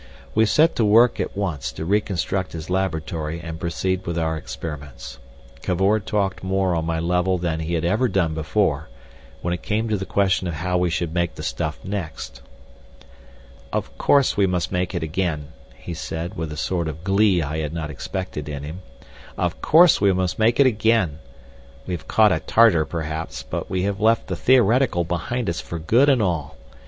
We 0.33 0.47
set 0.47 0.75
to 0.77 0.83
work 0.83 1.19
at 1.19 1.37
once 1.37 1.71
to 1.73 1.85
reconstruct 1.85 2.53
his 2.53 2.71
laboratory 2.71 3.39
and 3.39 3.59
proceed 3.59 4.07
with 4.07 4.17
our 4.17 4.35
experiments. 4.35 5.19
Cavor 5.61 5.99
talked 5.99 6.43
more 6.43 6.73
on 6.75 6.85
my 6.87 6.99
level 6.99 7.37
than 7.37 7.59
he 7.59 7.75
had 7.75 7.85
ever 7.85 8.07
done 8.07 8.33
before, 8.33 8.89
when 9.43 9.53
it 9.53 9.61
came 9.61 9.87
to 9.89 9.97
the 9.97 10.07
question 10.07 10.47
of 10.47 10.55
how 10.55 10.79
we 10.79 10.89
should 10.89 11.13
make 11.13 11.35
the 11.35 11.43
stuff 11.43 11.77
next. 11.83 12.41
"Of 13.71 13.95
course 13.99 14.35
we 14.35 14.47
must 14.47 14.71
make 14.71 14.95
it 14.95 15.03
again," 15.03 15.49
he 15.75 15.93
said, 15.93 16.35
with 16.35 16.51
a 16.51 16.57
sort 16.57 16.87
of 16.87 17.03
glee 17.03 17.43
I 17.43 17.59
had 17.59 17.71
not 17.71 17.91
expected 17.91 18.49
in 18.49 18.63
him, 18.63 18.81
"of 19.37 19.61
course 19.61 20.01
we 20.01 20.11
must 20.11 20.39
make 20.39 20.59
it 20.59 20.65
again. 20.65 21.19
We 21.85 21.93
have 21.93 22.07
caught 22.07 22.31
a 22.31 22.39
Tartar, 22.39 22.85
perhaps, 22.85 23.43
but 23.43 23.69
we 23.69 23.83
have 23.83 24.01
left 24.01 24.25
the 24.29 24.35
theoretical 24.35 25.03
behind 25.03 25.47
us 25.47 25.61
for 25.61 25.77
good 25.77 26.09
and 26.09 26.23
all. 26.23 26.57